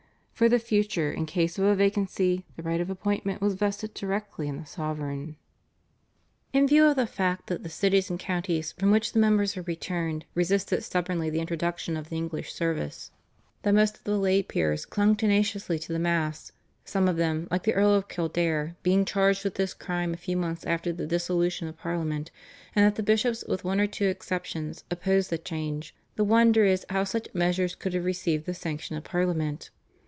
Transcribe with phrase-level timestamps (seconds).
[0.33, 4.47] For the future in case of a vacancy the right of appointment was vested directly
[4.47, 5.35] in the sovereign.
[6.51, 9.61] In view of the fact that the cities and counties from which the members were
[9.61, 13.11] returned resisted stubbornly the introduction of the English service,
[13.61, 16.51] that most of the lay peers clung tenaciously to the Mass,
[16.83, 20.35] some of them, like the Earl of Kildare, being charged with this crime a few
[20.37, 22.31] months after the dissolution of Parliament,
[22.75, 26.83] and that the bishops with one or two exceptions, opposed the change, the wonder is
[26.89, 29.69] how such measures could have received the sanction of Parliament.